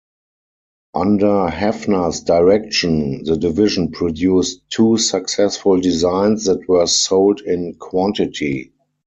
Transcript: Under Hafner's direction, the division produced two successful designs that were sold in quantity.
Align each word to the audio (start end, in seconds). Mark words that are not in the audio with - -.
Under 0.95 1.47
Hafner's 1.51 2.21
direction, 2.21 3.23
the 3.23 3.37
division 3.37 3.91
produced 3.91 4.63
two 4.71 4.97
successful 4.97 5.79
designs 5.79 6.45
that 6.45 6.67
were 6.67 6.87
sold 6.87 7.41
in 7.41 7.75
quantity. 7.75 8.71